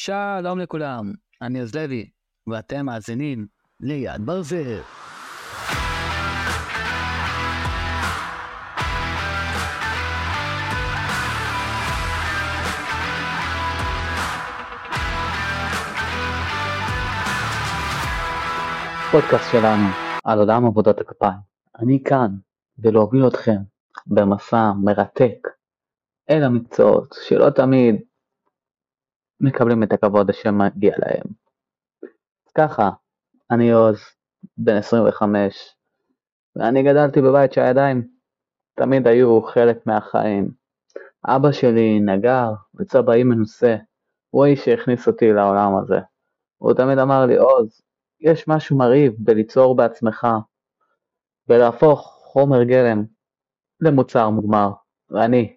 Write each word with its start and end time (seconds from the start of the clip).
שלום 0.00 0.58
לכולם, 0.58 1.12
אני 1.42 1.60
עוז 1.60 1.74
לוי, 1.74 2.10
ואתם 2.46 2.86
מאזינים 2.86 3.46
ליד 3.80 4.26
ברזל. 4.26 4.80
פודקאסט 19.10 19.50
שלנו 19.52 19.88
על 20.24 20.38
עולם 20.38 20.66
עבודת 20.66 21.00
הכפיים. 21.00 21.38
אני 21.78 22.02
כאן 22.04 22.36
ולהוביל 22.78 23.28
אתכם 23.28 23.58
במסע 24.06 24.72
מרתק 24.84 25.48
אל 26.30 26.44
המקצועות 26.44 27.14
שלא 27.28 27.50
תמיד 27.50 28.07
מקבלים 29.40 29.82
את 29.82 29.92
הכבוד 29.92 30.32
שמגיע 30.32 30.94
להם. 30.98 31.26
ככה, 32.54 32.90
אני 33.50 33.72
עוז, 33.72 33.98
בן 34.56 34.76
25, 34.76 35.74
ואני 36.56 36.82
גדלתי 36.82 37.20
בבית 37.20 37.52
שהידיים 37.52 38.08
תמיד 38.74 39.06
היו 39.06 39.42
חלק 39.42 39.86
מהחיים. 39.86 40.50
אבא 41.26 41.52
שלי 41.52 42.00
נגר 42.00 42.50
וצבעי 42.74 43.24
מנוסה, 43.24 43.76
הוא 44.30 44.44
האיש 44.44 44.64
שהכניס 44.64 45.06
אותי 45.06 45.32
לעולם 45.32 45.76
הזה. 45.76 45.98
הוא 46.58 46.74
תמיד 46.74 46.98
אמר 46.98 47.26
לי, 47.26 47.36
עוז, 47.36 47.80
יש 48.20 48.48
משהו 48.48 48.78
מרהיב 48.78 49.14
בליצור 49.18 49.76
בעצמך, 49.76 50.26
ולהפוך 51.48 52.00
חומר 52.24 52.62
גלם 52.64 53.04
למוצר 53.80 54.30
מוגמר, 54.30 54.70
ואני, 55.10 55.56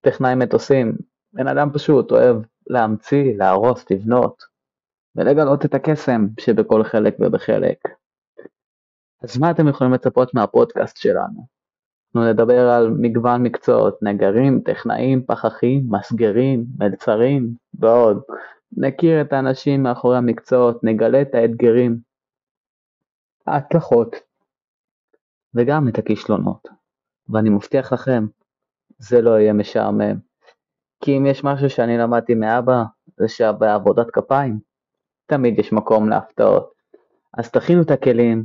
טכנאי 0.00 0.34
מטוסים, 0.34 0.96
בן 1.32 1.48
אדם 1.48 1.70
פשוט, 1.72 2.10
אוהב 2.10 2.36
להמציא, 2.66 3.36
להרוס, 3.36 3.90
לבנות, 3.90 4.42
ולגלות 5.16 5.64
את 5.64 5.74
הקסם 5.74 6.26
שבכל 6.40 6.84
חלק 6.84 7.16
ובחלק. 7.20 7.78
אז 9.22 9.38
מה 9.38 9.50
אתם 9.50 9.68
יכולים 9.68 9.92
לצפות 9.92 10.34
מהפודקאסט 10.34 10.96
שלנו? 10.96 11.46
אנחנו 12.14 12.30
נדבר 12.30 12.68
על 12.70 12.90
מגוון 12.90 13.42
מקצועות, 13.42 13.98
נגרים, 14.02 14.60
טכנאים, 14.60 15.22
פחחים, 15.26 15.86
מסגרים, 15.90 16.64
מלצרים 16.78 17.54
ועוד. 17.74 18.22
נכיר 18.76 19.20
את 19.20 19.32
האנשים 19.32 19.82
מאחורי 19.82 20.16
המקצועות, 20.16 20.84
נגלה 20.84 21.22
את 21.22 21.34
האתגרים, 21.34 21.98
ההצלחות 23.46 24.16
וגם 25.54 25.88
את 25.88 25.98
הכישלונות. 25.98 26.68
ואני 27.28 27.50
מבטיח 27.50 27.92
לכם, 27.92 28.26
זה 28.98 29.22
לא 29.22 29.30
יהיה 29.30 29.52
משעמם. 29.52 30.16
כי 31.00 31.18
אם 31.18 31.26
יש 31.26 31.44
משהו 31.44 31.70
שאני 31.70 31.98
למדתי 31.98 32.34
מאבא, 32.34 32.82
זה 33.16 33.28
שבעבודת 33.28 34.06
כפיים 34.12 34.58
תמיד 35.26 35.58
יש 35.58 35.72
מקום 35.72 36.08
להפתעות. 36.08 36.74
אז 37.38 37.50
תכינו 37.50 37.82
את 37.82 37.90
הכלים, 37.90 38.44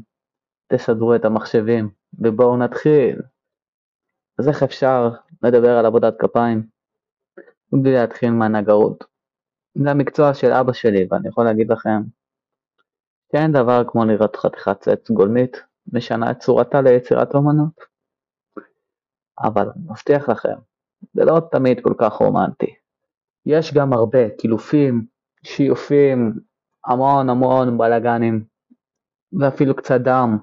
תסדרו 0.67 1.16
את 1.16 1.25
המחשבים, 1.25 1.89
ובואו 2.19 2.58
נתחיל. 2.58 3.22
אז 4.39 4.47
איך 4.47 4.64
אפשר 4.64 5.09
לדבר 5.44 5.78
על 5.78 5.86
עבודת 5.86 6.14
כפיים 6.19 6.67
בלי 7.72 7.94
להתחיל 7.94 8.31
מהנגרות? 8.31 9.03
זה 9.75 9.91
המקצוע 9.91 10.34
של 10.34 10.52
אבא 10.52 10.73
שלי, 10.73 11.08
ואני 11.11 11.28
יכול 11.28 11.45
להגיד 11.45 11.72
לכם 11.72 12.02
שאין 13.31 13.52
דבר 13.52 13.84
כמו 13.88 14.06
לראות 14.06 14.36
חתיכת 14.36 14.88
עץ 14.88 15.11
גולמית 15.11 15.58
משנה 15.94 16.31
את 16.31 16.39
צורתה 16.39 16.81
ליצירת 16.81 17.36
אומנות. 17.36 17.80
אבל 19.44 19.69
אני 19.75 19.84
מבטיח 19.89 20.30
לכם, 20.30 20.56
זה 21.13 21.25
לא 21.25 21.39
תמיד 21.52 21.79
כל 21.83 21.93
כך 21.97 22.13
רומנטי. 22.13 22.75
יש 23.45 23.73
גם 23.73 23.93
הרבה 23.93 24.29
קילופים, 24.29 25.05
שיופים, 25.43 26.33
המון 26.85 27.29
המון 27.29 27.77
בלאגנים, 27.77 28.43
ואפילו 29.39 29.75
קצת 29.75 30.01
דם, 30.01 30.38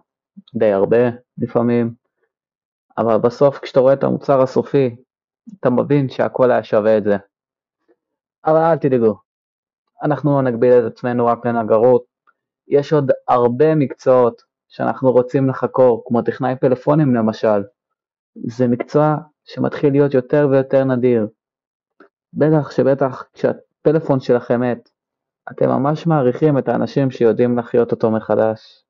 די 0.54 0.72
הרבה 0.72 1.10
לפעמים, 1.38 1.94
אבל 2.98 3.18
בסוף 3.18 3.58
כשאתה 3.58 3.80
רואה 3.80 3.92
את 3.92 4.04
המוצר 4.04 4.42
הסופי, 4.42 4.96
אתה 5.60 5.70
מבין 5.70 6.08
שהכל 6.08 6.50
היה 6.50 6.64
שווה 6.64 6.98
את 6.98 7.04
זה. 7.04 7.16
אבל 8.46 8.56
אל 8.56 8.76
תדאגו, 8.76 9.18
אנחנו 10.02 10.30
לא 10.30 10.42
נגביל 10.42 10.72
את 10.72 10.92
עצמנו 10.92 11.26
רק 11.26 11.46
לנגרות, 11.46 12.04
יש 12.68 12.92
עוד 12.92 13.10
הרבה 13.28 13.74
מקצועות 13.74 14.42
שאנחנו 14.68 15.12
רוצים 15.12 15.48
לחקור, 15.48 16.04
כמו 16.06 16.22
טכנאי 16.22 16.56
פלאפונים 16.60 17.14
למשל. 17.14 17.62
זה 18.46 18.68
מקצוע 18.68 19.16
שמתחיל 19.46 19.92
להיות 19.92 20.14
יותר 20.14 20.48
ויותר 20.50 20.84
נדיר. 20.84 21.28
בטח 22.32 22.70
שבטח 22.70 23.24
כשהפלאפון 23.32 24.20
שלכם 24.20 24.60
מת, 24.60 24.90
אתם 25.50 25.68
ממש 25.68 26.06
מעריכים 26.06 26.58
את 26.58 26.68
האנשים 26.68 27.10
שיודעים 27.10 27.58
להחיות 27.58 27.92
אותו 27.92 28.10
מחדש. 28.10 28.86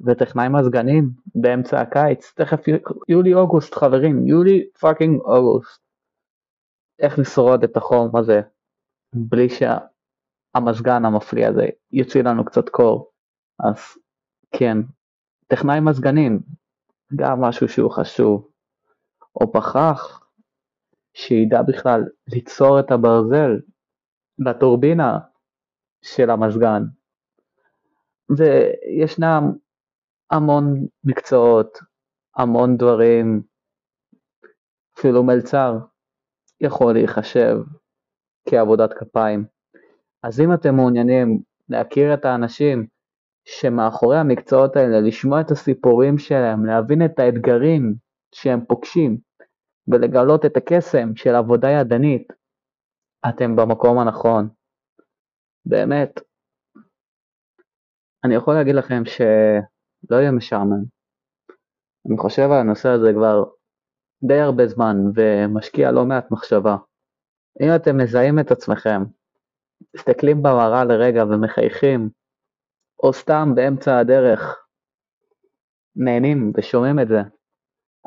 וטכנאי 0.00 0.48
מזגנים 0.48 1.10
באמצע 1.34 1.80
הקיץ, 1.80 2.32
תכף 2.36 2.60
יולי-אוגוסט 3.08 3.74
חברים, 3.74 4.26
יולי 4.26 4.68
fucking 4.80 5.20
אוגוסט. 5.20 5.82
איך 6.98 7.18
לשרוד 7.18 7.64
את 7.64 7.76
החום 7.76 8.16
הזה 8.16 8.40
בלי 9.14 9.48
שהמזגן 9.48 11.04
המפליא 11.04 11.46
הזה 11.46 11.66
יוציא 11.92 12.22
לנו 12.22 12.44
קצת 12.44 12.68
קור. 12.68 13.10
אז 13.60 13.78
כן, 14.52 14.78
טכנאי 15.46 15.80
מזגנים, 15.80 16.40
גם 17.16 17.40
משהו 17.40 17.68
שהוא 17.68 17.90
חשוב. 17.90 18.48
או 19.40 19.52
פחח 19.52 20.26
שידע 21.14 21.62
בכלל 21.62 22.00
ליצור 22.28 22.80
את 22.80 22.90
הברזל 22.90 23.50
לטורבינה 24.38 25.18
של 26.02 26.30
המזגן. 26.30 26.82
וישנם 28.30 29.52
המון 30.30 30.86
מקצועות, 31.04 31.78
המון 32.36 32.76
דברים, 32.76 33.42
אפילו 34.98 35.22
מלצר 35.22 35.78
יכול 36.60 36.92
להיחשב 36.92 37.56
כעבודת 38.48 38.92
כפיים. 38.92 39.44
אז 40.22 40.40
אם 40.40 40.54
אתם 40.54 40.74
מעוניינים 40.74 41.40
להכיר 41.68 42.14
את 42.14 42.24
האנשים 42.24 42.86
שמאחורי 43.44 44.18
המקצועות 44.18 44.76
האלה, 44.76 45.00
לשמוע 45.00 45.40
את 45.40 45.50
הסיפורים 45.50 46.18
שלהם, 46.18 46.66
להבין 46.66 47.04
את 47.04 47.18
האתגרים 47.18 47.94
שהם 48.34 48.64
פוגשים, 48.68 49.18
ולגלות 49.88 50.44
את 50.44 50.56
הקסם 50.56 51.16
של 51.16 51.34
עבודה 51.34 51.68
ידנית, 51.68 52.32
אתם 53.28 53.56
במקום 53.56 53.98
הנכון. 53.98 54.48
באמת. 55.66 56.20
אני 58.24 58.34
יכול 58.34 58.54
להגיד 58.54 58.74
לכם 58.74 59.02
שלא 59.04 60.16
יהיה 60.16 60.30
משעמם. 60.30 60.84
אני 62.08 62.18
חושב 62.18 62.42
על 62.42 62.60
הנושא 62.60 62.88
הזה 62.88 63.12
כבר 63.14 63.44
די 64.24 64.40
הרבה 64.40 64.66
זמן 64.66 64.96
ומשקיע 65.14 65.92
לא 65.92 66.04
מעט 66.04 66.30
מחשבה. 66.30 66.76
אם 67.60 67.68
אתם 67.76 67.96
מזהים 67.96 68.38
את 68.38 68.50
עצמכם, 68.50 69.02
מסתכלים 69.96 70.42
במראה 70.42 70.84
לרגע 70.84 71.24
ומחייכים, 71.24 72.10
או 73.02 73.12
סתם 73.12 73.48
באמצע 73.54 73.98
הדרך 73.98 74.66
נהנים 75.96 76.52
ושומעים 76.56 76.98
את 76.98 77.08
זה, 77.08 77.20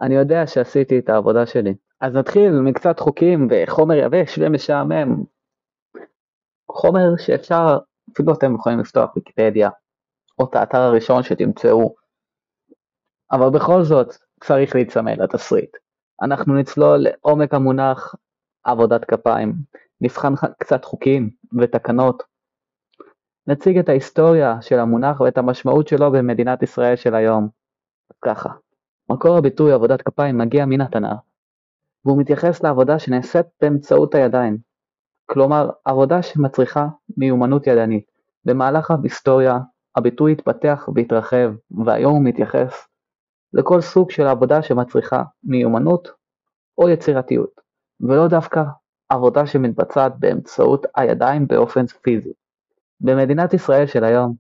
אני 0.02 0.16
יודע 0.16 0.48
שעשיתי 0.48 1.00
את 1.00 1.10
העבודה 1.10 1.46
שלי. 1.46 1.74
אז 2.02 2.16
נתחיל 2.16 2.52
מקצת 2.52 3.00
חוקים 3.00 3.48
וחומר 3.52 3.96
יבש 3.96 4.40
ומשעמם. 4.42 5.24
חומר 6.72 7.18
שאפשר, 7.18 7.78
אפילו 8.14 8.34
אתם 8.34 8.56
יכולים 8.56 8.80
לפתוח 8.80 9.16
ויקיפדיה, 9.16 9.70
או 10.40 10.46
את 10.46 10.56
האתר 10.56 10.78
הראשון 10.78 11.24
שתמצאו, 11.24 11.96
אבל 13.32 13.50
בכל 13.50 13.84
זאת 13.84 14.08
צריך 14.44 14.76
להיצמד 14.76 15.18
לתסריט. 15.18 15.78
אנחנו 16.22 16.56
נצלול 16.56 16.98
לעומק 16.98 17.54
המונח 17.54 18.16
עבודת 18.64 19.06
כפיים, 19.06 19.54
נבחן 20.02 20.34
קצת 20.60 20.86
חוקים 20.86 21.30
ותקנות, 21.62 22.24
נציג 23.48 23.78
את 23.78 23.90
ההיסטוריה 23.90 24.62
של 24.62 24.80
המונח 24.80 25.22
ואת 25.22 25.38
המשמעות 25.38 25.88
שלו 25.88 26.12
במדינת 26.12 26.64
ישראל 26.64 26.96
של 26.96 27.16
היום. 27.16 27.50
ככה. 28.22 28.50
מקור 29.12 29.38
הביטוי 29.38 29.74
עבודת 29.74 30.02
כפיים 30.02 30.38
מגיע 30.38 30.66
מן 30.66 30.82
התנ"ך, 30.82 31.20
והוא 32.06 32.22
מתייחס 32.22 32.64
לעבודה 32.64 33.00
שנעשית 33.00 33.46
באמצעות 33.62 34.16
הידיים, 34.16 34.58
כלומר 35.26 35.70
עבודה 35.86 36.22
שמצריכה 36.22 36.88
מיומנות 37.18 37.68
ידנית. 37.68 38.06
במהלך 38.46 38.92
ההיסטוריה 38.92 39.60
הביטוי 39.96 40.32
התפתח 40.32 40.90
והתרחב, 40.96 41.54
והיום 41.86 42.16
הוא 42.16 42.24
מתייחס 42.24 42.88
לכל 43.54 43.82
סוג 43.82 44.12
של 44.12 44.28
עבודה 44.28 44.62
שמצריכה 44.62 45.24
מיומנות 45.44 46.08
או 46.78 46.90
יצירתיות, 46.90 47.62
ולא 48.02 48.28
דווקא 48.28 48.64
עבודה 49.10 49.48
שמתבצעת 49.48 50.20
באמצעות 50.20 50.86
הידיים 50.96 51.48
באופן 51.48 51.86
פיזי. 51.86 52.34
במדינת 53.02 53.54
ישראל 53.54 53.88
של 53.88 54.04
היום, 54.04 54.36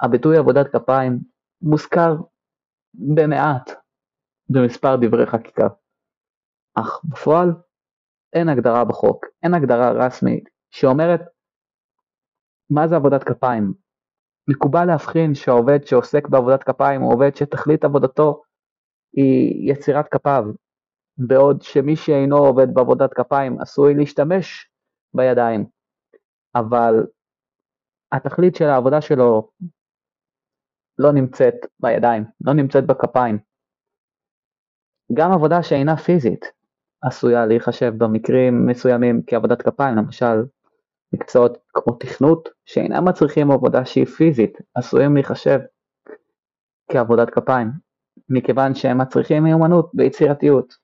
הביטוי 0.00 0.36
עבודת 0.36 0.68
כפיים 0.68 1.18
מוזכר 1.62 2.16
במעט 2.94 3.81
במספר 4.52 4.96
דברי 4.96 5.26
חקיקה. 5.26 5.68
אך 6.74 7.00
בפועל 7.04 7.48
אין 8.32 8.48
הגדרה 8.48 8.84
בחוק, 8.84 9.26
אין 9.42 9.54
הגדרה 9.54 10.06
רשמית 10.06 10.48
שאומרת 10.70 11.20
מה 12.70 12.88
זה 12.88 12.96
עבודת 12.96 13.24
כפיים? 13.24 13.72
מקובל 14.48 14.84
להבחין 14.84 15.34
שהעובד 15.34 15.86
שעוסק 15.86 16.28
בעבודת 16.28 16.62
כפיים 16.62 17.00
הוא 17.00 17.14
עובד 17.14 17.36
שתכלית 17.36 17.84
עבודתו 17.84 18.42
היא 19.12 19.72
יצירת 19.72 20.08
כפיו, 20.08 20.44
בעוד 21.18 21.62
שמי 21.62 21.96
שאינו 21.96 22.36
עובד 22.36 22.74
בעבודת 22.74 23.14
כפיים 23.14 23.60
עשוי 23.60 23.94
להשתמש 23.94 24.70
בידיים, 25.14 25.66
אבל 26.54 26.94
התכלית 28.12 28.54
של 28.54 28.64
העבודה 28.64 29.00
שלו 29.00 29.50
לא 30.98 31.12
נמצאת 31.12 31.54
בידיים, 31.80 32.24
לא 32.40 32.52
נמצאת 32.54 32.86
בכפיים. 32.86 33.38
גם 35.14 35.32
עבודה 35.32 35.62
שאינה 35.62 35.96
פיזית 35.96 36.52
עשויה 37.02 37.46
להיחשב 37.46 37.92
במקרים 37.98 38.66
מסוימים 38.66 39.22
כעבודת 39.26 39.62
כפיים, 39.62 39.96
למשל 39.96 40.44
מקצועות 41.12 41.58
כמו 41.72 41.94
תכנות 41.94 42.48
שאינם 42.66 43.08
מצריכים 43.08 43.50
עבודה 43.50 43.84
שהיא 43.84 44.06
פיזית 44.06 44.58
עשויים 44.74 45.14
להיחשב 45.14 45.58
כעבודת 46.92 47.30
כפיים, 47.30 47.68
מכיוון 48.28 48.74
שהם 48.74 48.98
מצריכים 48.98 49.44
מיומנות 49.44 49.90
ויצירתיות. 49.94 50.74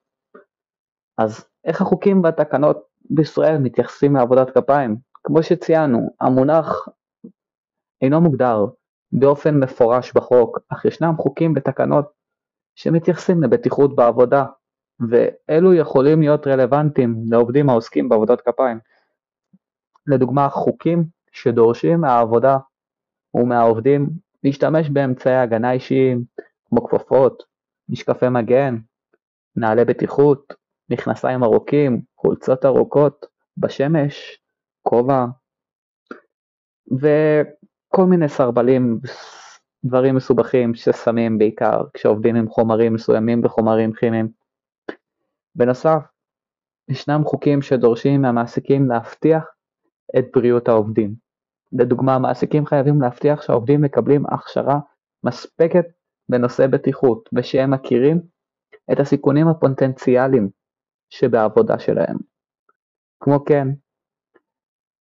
אז 1.19 1.45
איך 1.65 1.81
החוקים 1.81 2.25
והתקנות 2.25 2.79
בישראל 3.11 3.59
מתייחסים 3.59 4.17
לעבודת 4.17 4.51
כפיים? 4.51 4.97
כמו 5.25 5.43
שציינו, 5.43 6.11
המונח 6.21 6.89
אינו 8.03 8.21
מוגדר 8.21 8.67
באופן 9.13 9.55
מפורש 9.55 10.13
בחוק, 10.13 10.59
אך 10.69 10.85
ישנם 10.85 11.15
חוקים 11.19 11.53
ותקנות 11.57 12.18
שמתייחסים 12.79 13.43
לבטיחות 13.43 13.97
בעבודה, 13.97 14.45
ואלו 15.11 15.75
יכולים 15.75 16.21
להיות 16.21 16.47
רלוונטיים 16.47 17.15
לעובדים 17.31 17.71
העוסקים 17.71 18.09
בעבודת 18.09 18.41
כפיים. 18.41 18.79
לדוגמה 20.07 20.49
חוקים 20.49 21.05
שדורשים 21.33 22.01
מהעבודה 22.01 22.59
ומהעובדים 23.35 24.11
להשתמש 24.45 24.91
באמצעי 24.91 25.37
הגנה 25.37 25.73
אישיים 25.73 26.25
כמו 26.65 26.85
כפפות, 26.85 27.43
משקפי 27.89 28.29
מגן, 28.29 28.79
נעלי 29.57 29.85
בטיחות, 29.85 30.53
מכנסיים 30.91 31.45
ארוכים, 31.45 32.03
חולצות 32.17 32.65
ארוכות, 32.65 33.27
בשמש, 33.57 34.41
כובע 34.83 35.25
וכל 36.93 38.05
מיני 38.05 38.29
סרבלים, 38.29 39.01
דברים 39.85 40.17
מסובכים 40.17 40.75
ששמים 40.75 41.39
בעיקר 41.39 41.83
כשעובדים 41.95 42.37
עם 42.37 42.49
חומרים 42.49 42.95
מסוימים 42.95 43.45
וחומרים 43.45 43.93
כימיים. 43.93 44.29
בנוסף, 45.55 46.03
ישנם 46.89 47.23
חוקים 47.25 47.63
שדורשים 47.63 48.23
מהמעסיקים 48.23 48.89
להבטיח 48.89 49.45
את 50.19 50.25
בריאות 50.35 50.69
העובדים. 50.69 51.15
לדוגמה, 51.73 52.19
מעסיקים 52.19 52.67
חייבים 52.67 53.01
להבטיח 53.01 53.43
שהעובדים 53.43 53.83
מקבלים 53.83 54.27
הכשרה 54.27 54.79
מספקת 55.25 55.85
בנושא 56.29 56.67
בטיחות 56.67 57.29
ושהם 57.33 57.75
מכירים 57.75 58.21
את 58.93 59.01
הסיכונים 59.01 59.49
הפוטנציאליים 59.49 60.49
שבעבודה 61.11 61.79
שלהם. 61.79 62.17
כמו 63.21 63.45
כן, 63.45 63.69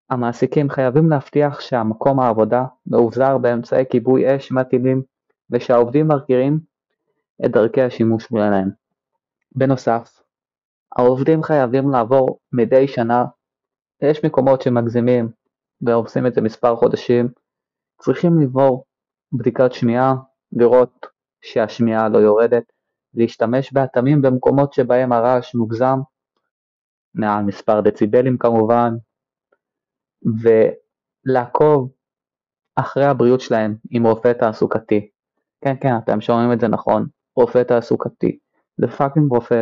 המעסיקים 0.09 0.69
חייבים 0.69 1.09
להבטיח 1.09 1.59
שהמקום 1.59 2.19
העבודה 2.19 2.65
מאובזר 2.87 3.37
באמצעי 3.37 3.83
כיבוי 3.89 4.35
אש 4.35 4.51
מתאימים 4.51 5.01
ושהעובדים 5.49 6.07
מכירים 6.07 6.59
את 7.45 7.51
דרכי 7.51 7.81
השימוש 7.81 8.25
שלהם. 8.25 8.69
בנוסף, 9.55 10.21
העובדים 10.97 11.43
חייבים 11.43 11.89
לעבור 11.89 12.39
מדי 12.53 12.87
שנה 12.87 13.25
יש 14.01 14.25
מקומות 14.25 14.61
שמגזימים 14.61 15.29
ועושים 15.81 16.27
את 16.27 16.33
זה 16.33 16.41
מספר 16.41 16.75
חודשים, 16.75 17.29
צריכים 18.01 18.39
לעבור 18.39 18.85
בדיקת 19.31 19.73
שמיעה, 19.73 20.15
לראות 20.51 21.05
שהשמיעה 21.41 22.09
לא 22.09 22.17
יורדת, 22.17 22.63
להשתמש 23.13 23.73
באטמים 23.73 24.21
במקומות 24.21 24.73
שבהם 24.73 25.11
הרעש 25.11 25.55
מוגזם, 25.55 25.99
מעל 27.15 27.43
מספר 27.43 27.81
דציבלים 27.81 28.37
כמובן, 28.37 28.95
ולעקוב 30.23 31.91
אחרי 32.75 33.05
הבריאות 33.05 33.41
שלהם 33.41 33.75
עם 33.89 34.05
רופא 34.05 34.33
תעסוקתי. 34.33 35.09
כן, 35.61 35.75
כן, 35.81 35.97
אתם 36.03 36.21
שומעים 36.21 36.53
את 36.53 36.59
זה 36.59 36.67
נכון, 36.67 37.07
רופא 37.35 37.63
תעסוקתי. 37.63 38.39
זה 38.77 38.87
פאקינג 38.87 39.31
רופא 39.31 39.61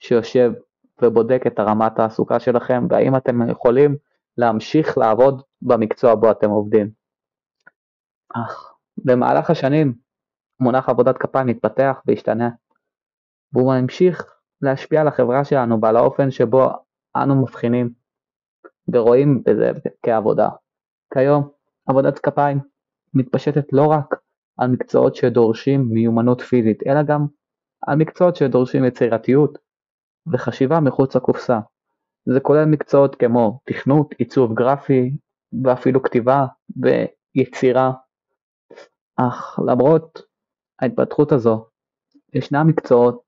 שיושב 0.00 0.52
ובודק 1.02 1.42
את 1.46 1.58
הרמת 1.58 1.92
התעסוקה 1.92 2.40
שלכם 2.40 2.86
והאם 2.90 3.16
אתם 3.16 3.50
יכולים 3.50 3.96
להמשיך 4.38 4.98
לעבוד 4.98 5.42
במקצוע 5.62 6.14
בו 6.14 6.30
אתם 6.30 6.50
עובדים. 6.50 6.90
אך 8.34 8.74
במהלך 9.04 9.50
השנים 9.50 9.94
מונח 10.60 10.88
עבודת 10.88 11.18
כפיים 11.18 11.46
מתפתח 11.46 12.02
והשתנה 12.06 12.50
והוא 13.52 13.74
ממשיך 13.74 14.34
להשפיע 14.62 15.00
על 15.00 15.08
החברה 15.08 15.44
שלנו 15.44 15.80
ועל 15.82 15.96
האופן 15.96 16.30
שבו 16.30 16.68
אנו 17.16 17.42
מבחינים 17.42 17.90
ורואים 18.88 19.42
בזה 19.46 19.72
כעבודה. 20.02 20.48
כיום 21.14 21.48
עבודת 21.86 22.18
כפיים 22.18 22.58
מתפשטת 23.14 23.72
לא 23.72 23.86
רק 23.86 24.14
על 24.58 24.70
מקצועות 24.70 25.14
שדורשים 25.14 25.88
מיומנות 25.90 26.40
פיזית 26.40 26.82
אלא 26.86 27.02
גם 27.02 27.26
על 27.86 27.98
מקצועות 27.98 28.36
שדורשים 28.36 28.84
יצירתיות, 28.84 29.58
וחשיבה 30.32 30.80
מחוץ 30.80 31.16
לקופסה. 31.16 31.60
זה 32.26 32.40
כולל 32.40 32.64
מקצועות 32.64 33.14
כמו 33.16 33.60
תכנות, 33.64 34.14
עיצוב 34.18 34.54
גרפי 34.54 35.16
ואפילו 35.64 36.02
כתיבה 36.02 36.46
ויצירה. 36.76 37.92
אך 39.16 39.58
למרות 39.66 40.22
ההתפתחות 40.80 41.32
הזו, 41.32 41.66
ישנם 42.34 42.66
מקצועות 42.66 43.22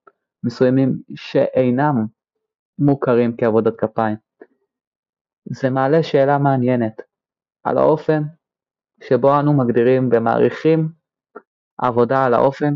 מסוימים 0.45 0.97
שאינם 1.15 2.07
מוכרים 2.79 3.37
כעבודת 3.37 3.77
כפיים. 3.79 4.17
זה 5.51 5.71
מעלה 5.71 6.03
שאלה 6.03 6.39
מעניינת 6.39 7.03
על 7.65 7.79
האופן 7.79 8.23
שבו 9.03 9.41
אנו 9.41 9.53
מגדירים 9.53 10.09
ומעריכים 10.13 10.89
עבודה 11.79 12.25
על 12.25 12.35
האופן 12.35 12.75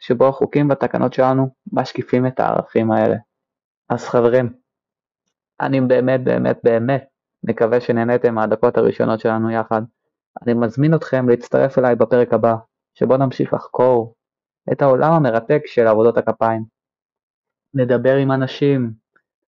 שבו 0.00 0.28
החוקים 0.28 0.68
והתקנות 0.68 1.12
שלנו 1.12 1.48
משקיפים 1.72 2.26
את 2.26 2.40
הערכים 2.40 2.90
האלה. 2.90 3.16
אז 3.88 4.04
חברים, 4.04 4.52
אני 5.60 5.80
באמת 5.80 6.24
באמת 6.24 6.58
באמת 6.64 7.04
מקווה 7.44 7.80
שנהניתם 7.80 8.34
מהדקות 8.34 8.76
הראשונות 8.76 9.20
שלנו 9.20 9.50
יחד. 9.50 9.82
אני 10.42 10.54
מזמין 10.54 10.94
אתכם 10.94 11.28
להצטרף 11.28 11.78
אליי 11.78 11.94
בפרק 11.94 12.32
הבא, 12.32 12.54
שבו 12.94 13.16
נמשיך 13.16 13.52
לחקור 13.54 14.14
את 14.72 14.82
העולם 14.82 15.12
המרתק 15.12 15.62
של 15.66 15.86
עבודות 15.86 16.18
הכפיים. 16.18 16.64
נדבר 17.74 18.16
עם 18.16 18.32
אנשים, 18.32 18.92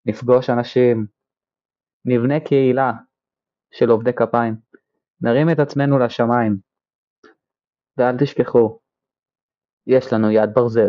נפגוש 0.05 0.50
אנשים, 0.50 1.05
נבנה 2.05 2.39
קהילה 2.39 2.91
של 3.72 3.89
עובדי 3.89 4.13
כפיים, 4.13 4.55
נרים 5.22 5.50
את 5.50 5.60
עצמנו 5.60 6.00
לשמיים. 6.00 6.57
ואל 7.98 8.17
תשכחו, 8.19 8.79
יש 9.88 10.13
לנו 10.13 10.31
יד 10.31 10.50
ברזל. 10.53 10.88